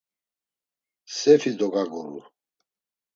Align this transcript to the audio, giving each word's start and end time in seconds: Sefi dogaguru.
Sefi 1.19 1.51
dogaguru. 1.59 2.21